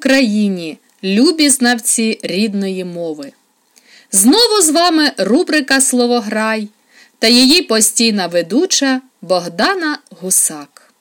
Україні, 0.00 0.78
любі 1.04 1.48
знавці 1.48 2.20
рідної 2.22 2.84
мови! 2.84 3.32
Знову 4.12 4.62
з 4.62 4.70
вами 4.70 5.10
рубрика 5.18 5.80
Словограй 5.80 6.68
та 7.18 7.28
її 7.28 7.62
постійна 7.62 8.26
ведуча 8.26 9.00
Богдана 9.22 9.98
Гусак. 10.20 10.92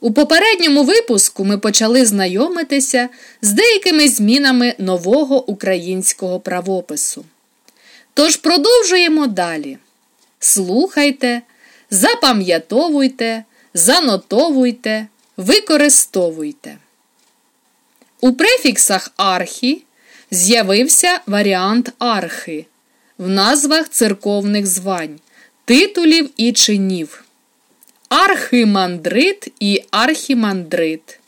У 0.00 0.12
попередньому 0.12 0.84
випуску 0.84 1.44
ми 1.44 1.58
почали 1.58 2.04
знайомитися 2.04 3.08
з 3.42 3.52
деякими 3.52 4.08
змінами 4.08 4.74
нового 4.78 5.50
українського 5.50 6.40
правопису. 6.40 7.24
Тож 8.14 8.36
продовжуємо 8.36 9.26
далі. 9.26 9.78
Слухайте, 10.38 11.42
запам'ятовуйте, 11.90 13.44
занотовуйте, 13.74 15.06
використовуйте. 15.36 16.76
У 18.24 18.32
префіксах 18.32 19.10
архі 19.16 19.82
з'явився 20.30 21.20
варіант 21.26 21.92
архи 21.98 22.66
в 23.18 23.28
назвах 23.28 23.88
церковних 23.88 24.66
звань, 24.66 25.20
титулів 25.64 26.30
і 26.36 26.52
чинів. 26.52 27.24
Архимандрит 28.08 29.52
і 29.60 29.82
архімандрит, 29.90 31.18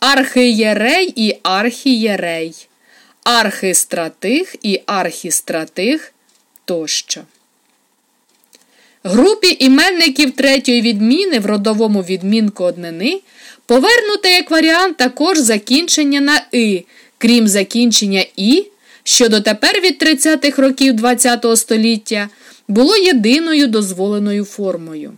архиєрей 0.00 1.12
і 1.16 1.38
архієрей, 1.42 2.68
архистратих 3.24 4.56
і 4.62 4.80
архістратих 4.86 6.12
тощо. 6.64 7.20
Групі 9.04 9.56
іменників 9.60 10.32
третьої 10.32 10.82
відміни 10.82 11.38
в 11.38 11.46
родовому 11.46 12.02
відмінку 12.02 12.64
однини 12.64 13.20
повернуте 13.70 14.30
як 14.30 14.50
варіант 14.50 14.96
також 14.96 15.38
закінчення 15.38 16.20
на 16.20 16.42
и, 16.54 16.84
крім 17.18 17.48
закінчення 17.48 18.24
і, 18.36 18.66
що 19.04 19.28
дотепер 19.28 19.80
від 19.80 20.02
30-х 20.02 20.62
років 20.62 21.02
ХХ 21.02 21.56
століття 21.56 22.28
було 22.68 22.96
єдиною 22.96 23.66
дозволеною 23.66 24.44
формою. 24.44 25.12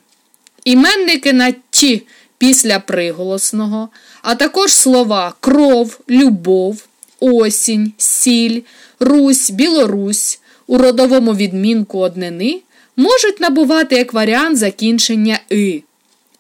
Іменники 0.65 1.33
на 1.33 1.55
ті 1.71 2.03
після 2.39 2.79
приголосного, 2.79 3.89
а 4.23 4.35
також 4.35 4.75
слова 4.75 5.35
кров, 5.41 6.01
любов, 6.09 6.85
осінь, 7.21 7.93
сіль, 7.97 8.61
Русь, 9.01 9.51
Білорусь 9.51 10.41
у 10.67 10.79
родовому 10.79 11.35
відмінку 11.35 11.99
однини 11.99 12.61
можуть 12.97 13.41
набувати 13.41 13.97
як 13.97 14.13
варіант 14.13 14.59
закінчення 14.59 15.41
и, 15.53 15.83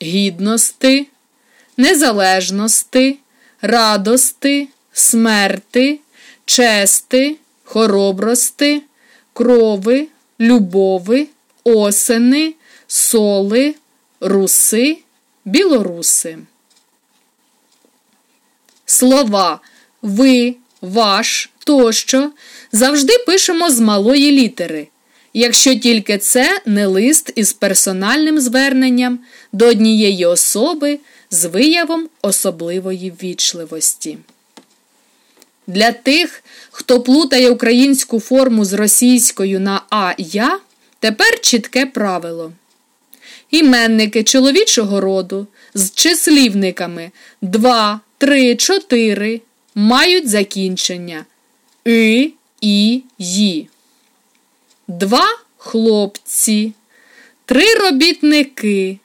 гідності, 0.02 1.06
незалежності, 1.76 3.18
радости, 3.62 4.68
смерти, 4.92 6.00
чести, 6.44 7.36
хоробрости, 7.64 8.82
крови, 9.32 10.08
любови, 10.40 11.26
осени, 11.64 12.54
соли, 12.86 13.74
руси, 14.20 14.98
білоруси. 15.44 16.38
Слова 18.86 19.60
ви, 20.02 20.56
ваш 20.80 21.50
тощо 21.64 22.32
завжди 22.72 23.18
пишемо 23.26 23.70
з 23.70 23.80
малої 23.80 24.32
літери, 24.32 24.88
якщо 25.34 25.74
тільки 25.74 26.18
це 26.18 26.60
не 26.66 26.86
лист 26.86 27.32
із 27.34 27.52
персональним 27.52 28.40
зверненням 28.40 29.18
до 29.52 29.66
однієї 29.66 30.26
особи 30.26 30.98
з 31.30 31.44
виявом 31.44 32.08
особливої 32.22 33.12
ввічливості. 33.22 34.18
Для 35.66 35.92
тих, 35.92 36.44
хто 36.70 37.00
плутає 37.00 37.50
українську 37.50 38.20
форму 38.20 38.64
з 38.64 38.72
російською 38.72 39.60
на 39.60 39.82
а 39.90 40.14
я, 40.18 40.60
тепер 41.00 41.40
чітке 41.40 41.86
правило. 41.86 42.52
Іменники 43.50 44.22
чоловічого 44.22 45.00
роду 45.00 45.46
з 45.74 45.90
числівниками 45.90 47.10
2, 47.42 48.00
3, 48.18 48.56
4 48.56 49.40
мають 49.74 50.28
закінчення 50.28 51.24
и, 51.88 52.30
і, 52.60 53.02
ї. 53.18 53.68
Два 55.00 55.38
хлопці, 55.56 56.72
три 57.44 57.74
робітники, 57.74 58.98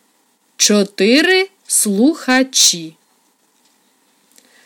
чотири 0.58 1.50
слухачі. 1.68 2.94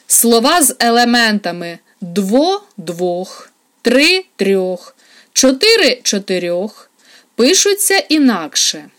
Слова 0.07 0.61
з 0.61 0.75
елементами 0.79 1.79
дво 2.01 2.63
двох, 2.77 3.51
три 3.81 4.25
трьох, 4.35 4.95
чотири 5.33 5.99
чотирьох 6.03 6.89
пишуться 7.35 7.97
інакше. 7.97 8.89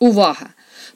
Увага! 0.00 0.48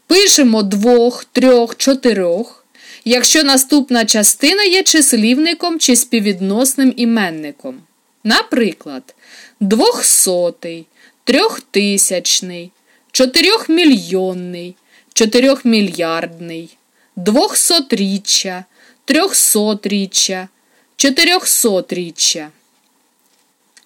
Пишемо 0.06 0.62
двох, 0.62 1.24
трьох, 1.24 1.76
чотирьох, 1.76 2.64
якщо 3.04 3.44
наступна 3.44 4.04
частина 4.04 4.62
є 4.62 4.82
числівником 4.82 5.78
чи 5.78 5.96
співвідносним 5.96 6.94
іменником. 6.96 7.82
Наприклад, 8.24 9.13
двохсотий, 9.60 10.86
трьохтисячний, 11.24 12.70
чотирьохмільйонний, 13.12 14.76
чотирьохмільярдний, 15.14 16.76
двохсотріччя, 17.16 18.64
трьохсотріччя, 19.04 20.48
чотирьохсотріччя. 20.96 22.50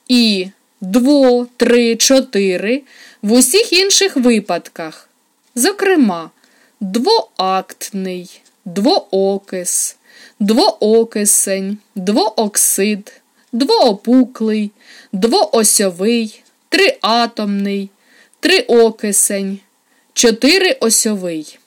І 0.08 0.48
дво, 0.80 1.46
три, 1.56 1.96
чотири 1.96 2.82
в 3.22 3.32
усіх 3.32 3.72
інших 3.72 4.16
випадках. 4.16 5.08
Зокрема, 5.54 6.30
двоактний, 6.80 8.40
двоокис, 8.64 9.96
двоокисень, 10.40 11.78
двооксид, 11.94 13.20
двоопуклий, 13.52 14.70
двоосьовий, 15.12 16.42
триатомний, 16.68 17.90
триокисень, 18.40 19.58
чотириосьовий. 20.12 21.58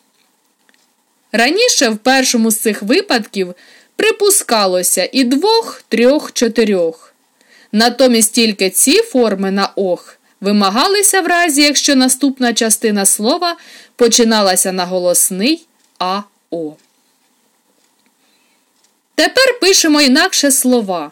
Раніше 1.32 1.90
в 1.90 1.98
першому 1.98 2.52
з 2.52 2.60
цих 2.60 2.84
випадків 2.84 3.54
припускалося 3.96 5.10
і 5.12 5.24
двох, 5.24 5.84
трьох, 5.90 6.34
чотирьох. 6.34 7.14
Натомість 7.72 8.34
тільки 8.34 8.70
ці 8.70 9.02
форми 9.02 9.52
на 9.52 9.70
ох 9.76 10.18
вимагалися 10.42 11.22
в 11.22 11.28
разі, 11.28 11.62
якщо 11.62 11.96
наступна 11.96 12.54
частина 12.54 13.06
слова 13.06 13.58
починалася 13.96 14.72
на 14.72 14.86
голосний 14.86 15.66
АО. 15.98 16.76
Тепер 19.16 19.60
пишемо 19.62 20.02
інакше 20.02 20.52
слова. 20.52 21.12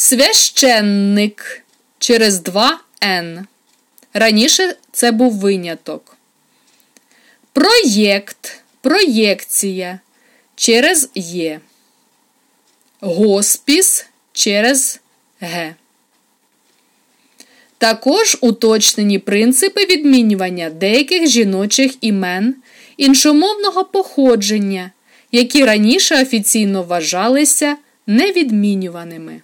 Священник 0.00 1.62
через 1.98 2.40
2 2.40 2.80
Н. 3.04 3.46
Раніше 4.14 4.76
це 4.92 5.12
був 5.12 5.32
виняток. 5.32 6.16
Проєкт, 7.52 8.62
проєкція 8.80 10.00
через 10.56 11.10
Є. 11.14 11.60
Госпіс 13.00 14.06
через 14.32 15.00
Г. 15.40 15.74
Також 17.78 18.38
уточнені 18.40 19.18
принципи 19.18 19.84
відмінювання 19.84 20.70
деяких 20.70 21.26
жіночих 21.26 21.92
імен 22.00 22.54
іншомовного 22.96 23.84
походження, 23.84 24.90
які 25.32 25.64
раніше 25.64 26.22
офіційно 26.22 26.82
вважалися 26.82 27.76
невідмінюваними. 28.06 29.40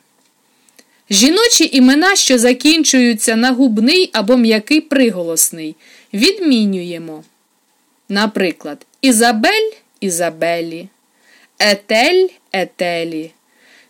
Жіночі 1.10 1.70
імена, 1.72 2.16
що 2.16 2.38
закінчуються 2.38 3.36
на 3.36 3.52
губний 3.52 4.10
або 4.12 4.36
м'який 4.36 4.80
приголосний, 4.80 5.76
відмінюємо. 6.14 7.24
Наприклад, 8.08 8.86
Ізабель 9.00 9.70
Ізабелі, 10.00 10.88
Етель 11.58 12.28
Етелі, 12.52 13.32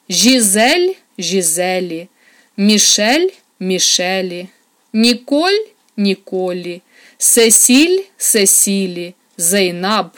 Жізель 0.09 0.93
Жізелі, 1.19 2.09
Мішель 2.57 3.29
Мішелі, 3.61 4.49
Ніколь 4.93 5.59
Ніколі, 5.97 6.83
Сесіль 7.19 8.01
Сесілі, 8.17 9.15
Зейнаб 9.37 10.11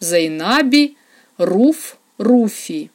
Зейнабі, 0.00 0.96
Руф 1.38 1.94
Руфі. 2.18 2.90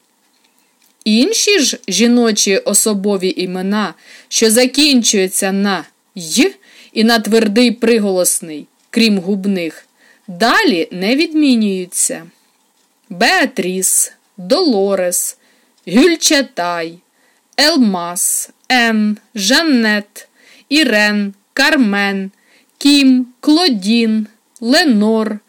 Інші 1.04 1.60
ж 1.60 1.78
жіночі 1.88 2.58
особові 2.58 3.34
імена, 3.38 3.94
що 4.28 4.52
закінчуються 4.52 5.52
на 5.52 5.86
й 6.16 6.54
і 6.94 7.04
на 7.04 7.20
твердий 7.20 7.72
приголосний, 7.72 8.68
крім 8.90 9.18
губних, 9.18 9.86
далі 10.28 10.88
не 10.92 11.16
відмінюються. 11.16 12.24
Беатріс, 13.10 14.14
Долорес, 14.38 15.38
Гюльчатай, 15.88 17.00
Елмас, 17.58 18.50
Ен, 18.70 19.18
Жаннет, 19.36 20.28
Ірен, 20.70 21.34
Кармен, 21.54 22.32
Кім, 22.78 23.28
Клодін, 23.40 24.28
Ленор, 24.62 25.40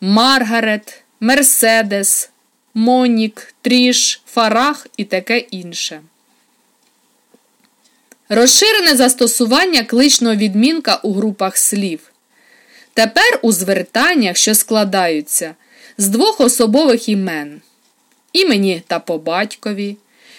Маргарет, 0.00 1.04
Мерседес, 1.20 2.30
Монік, 2.78 3.54
Тріш, 3.62 4.20
Фарах 4.26 4.86
і 4.96 5.04
таке 5.04 5.38
інше. 5.38 6.00
Розширене 8.28 8.96
застосування 8.96 9.84
кличного 9.84 10.34
відмінка 10.34 11.00
у 11.02 11.12
групах 11.12 11.56
слів. 11.56 12.00
Тепер 12.94 13.38
у 13.42 13.52
звертаннях, 13.52 14.36
що 14.36 14.54
складаються 14.54 15.54
з 15.98 16.08
двох 16.08 16.40
особових 16.40 17.08
імен 17.08 17.60
імені 18.32 18.82
та 18.86 18.98
по 18.98 19.18
батькові, 19.18 19.96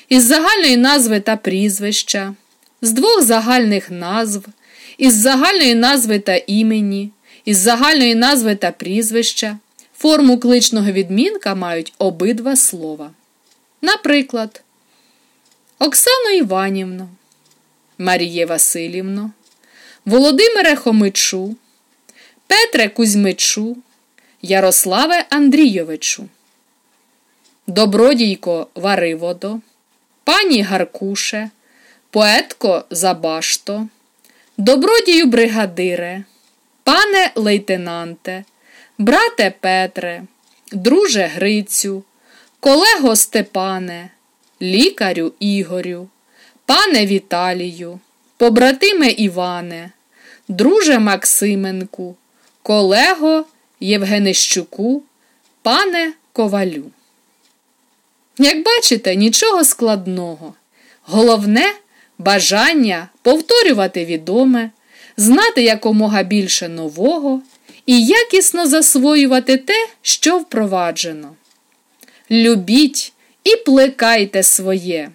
із 0.10 0.24
загальної 0.24 0.78
назви 0.78 1.20
та 1.20 1.36
прізвища, 1.36 2.34
з 2.82 2.92
двох 2.92 3.24
загальних 3.24 3.92
назв, 3.92 4.46
із 4.98 5.14
загальної 5.14 5.76
назви 5.76 6.20
та 6.20 6.36
імені, 6.36 7.12
із 7.46 7.58
загальної 7.58 8.16
назви 8.16 8.56
та 8.56 8.72
прізвища, 8.72 9.58
форму 10.00 10.40
кличного 10.40 10.92
відмінка 10.92 11.56
мають 11.56 11.94
обидва 11.98 12.56
слова. 12.56 13.12
Наприклад, 13.82 14.64
Оксано 15.80 16.30
Іванівно, 16.30 17.10
Маріє 17.98 18.46
Васильівно, 18.46 19.32
Володимире 20.06 20.76
Хомичу, 20.76 21.56
Петре 22.48 22.90
Кузьмичу, 22.90 23.78
Ярославе 24.42 25.26
Андрійовичу, 25.30 26.26
Добродійко 27.68 28.68
Вариводо, 28.76 29.60
пані 30.24 30.62
Гаркуше, 30.62 31.50
поетко 32.10 32.86
Забашто, 32.90 33.88
добродію 34.58 35.26
бригадире, 35.26 36.24
пане 36.84 37.32
лейтенанте, 37.36 38.44
брате 39.00 39.54
Петре, 39.62 40.24
друже 40.72 41.26
Грицю, 41.36 42.04
колего 42.60 43.16
Степане, 43.16 44.10
лікарю 44.62 45.34
Ігорю, 45.40 46.08
пане 46.66 47.06
Віталію, 47.06 48.00
побратиме 48.38 49.10
Іване, 49.10 49.92
друже 50.48 51.00
Максименку, 51.00 52.16
колего 52.64 53.46
Євгенищуку, 53.80 55.04
пане 55.62 56.14
Ковалю. 56.34 56.92
Як 58.38 58.64
бачите, 58.64 59.16
нічого 59.16 59.64
складного. 59.64 60.54
Головне 61.02 61.74
бажання 62.18 63.10
повторювати 63.22 64.06
відоме, 64.06 64.72
знати 65.18 65.64
якомога 65.64 66.24
більше 66.24 66.70
нового 66.70 67.42
і 67.90 68.06
якісно 68.06 68.68
засвоювати 68.68 69.58
те, 69.58 69.88
що 70.02 70.38
впроваджено. 70.38 71.36
Любіть 72.32 73.14
і 73.44 73.56
плекайте 73.56 74.44
своє. 74.44 75.12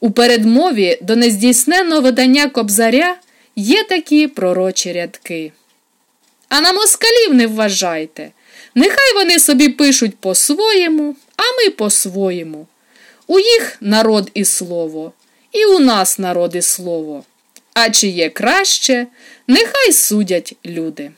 У 0.00 0.10
передмові 0.10 0.98
до 1.02 1.16
нездійсненого 1.16 2.00
видання 2.00 2.48
кобзаря 2.48 3.16
є 3.56 3.84
такі 3.84 4.28
пророчі 4.28 4.92
рядки. 4.92 5.52
А 6.48 6.60
на 6.60 6.72
москалів 6.72 7.34
не 7.34 7.46
вважайте. 7.46 8.30
Нехай 8.74 9.14
вони 9.14 9.40
собі 9.40 9.68
пишуть 9.68 10.16
по-своєму, 10.16 11.16
а 11.36 11.42
ми 11.42 11.70
по-своєму. 11.70 12.66
У 13.26 13.38
їх 13.38 13.76
народ 13.80 14.30
і 14.34 14.44
слово, 14.44 15.12
і 15.52 15.64
у 15.64 15.78
нас 15.78 16.18
народ 16.18 16.54
і 16.54 16.62
слово. 16.62 17.24
А 17.74 17.90
чи 17.90 18.08
є 18.08 18.30
краще, 18.30 19.06
нехай 19.46 19.92
судять 19.92 20.54
люди. 20.66 21.10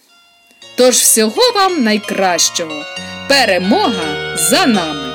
Тож 0.79 0.97
всього 0.97 1.53
вам 1.55 1.83
найкращого. 1.83 2.85
Перемога 3.29 4.37
за 4.37 4.67
нами! 4.67 5.08